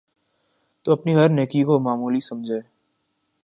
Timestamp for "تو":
0.85-0.91